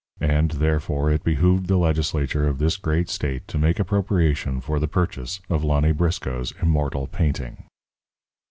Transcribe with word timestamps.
And, 0.19 0.49
therefore, 0.53 1.11
it 1.11 1.23
behooved 1.23 1.67
the 1.67 1.77
legislature 1.77 2.47
of 2.47 2.57
this 2.57 2.75
great 2.75 3.07
state 3.07 3.47
to 3.47 3.59
make 3.59 3.79
appropriation 3.79 4.59
for 4.59 4.79
the 4.79 4.87
purchase 4.87 5.41
of 5.47 5.63
Lonny 5.63 5.91
Briscoe's 5.91 6.55
immortal 6.59 7.05
painting. 7.05 7.65